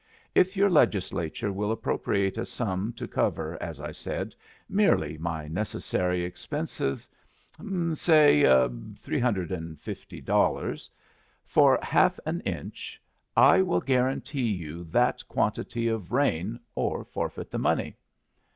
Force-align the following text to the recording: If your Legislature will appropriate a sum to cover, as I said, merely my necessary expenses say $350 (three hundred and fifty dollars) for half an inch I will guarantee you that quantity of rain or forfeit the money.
If 0.33 0.57
your 0.57 0.71
Legislature 0.71 1.53
will 1.53 1.71
appropriate 1.71 2.39
a 2.39 2.45
sum 2.47 2.91
to 2.93 3.07
cover, 3.07 3.61
as 3.61 3.79
I 3.79 3.91
said, 3.91 4.33
merely 4.67 5.15
my 5.19 5.47
necessary 5.47 6.23
expenses 6.23 7.07
say 7.93 8.41
$350 8.41 8.97
(three 8.97 9.19
hundred 9.19 9.51
and 9.51 9.79
fifty 9.79 10.19
dollars) 10.19 10.89
for 11.45 11.77
half 11.83 12.19
an 12.25 12.41
inch 12.45 12.99
I 13.37 13.61
will 13.61 13.79
guarantee 13.81 14.49
you 14.51 14.85
that 14.85 15.23
quantity 15.27 15.87
of 15.87 16.11
rain 16.11 16.59
or 16.73 17.03
forfeit 17.05 17.51
the 17.51 17.59
money. 17.59 17.95